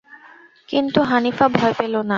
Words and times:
কিন্তু 0.69 0.99
হানিফা 1.01 1.45
ভয় 1.49 1.73
পেল 1.79 1.93
না। 1.99 2.09